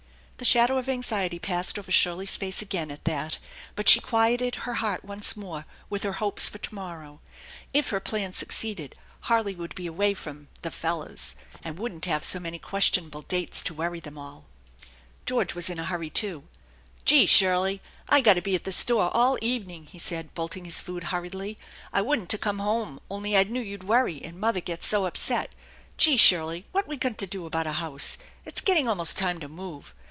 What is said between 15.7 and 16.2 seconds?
a hurry,